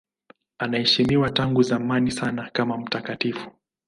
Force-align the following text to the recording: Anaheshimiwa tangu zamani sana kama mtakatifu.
Anaheshimiwa 0.59 1.29
tangu 1.29 1.63
zamani 1.63 2.11
sana 2.11 2.49
kama 2.53 2.77
mtakatifu. 2.77 3.51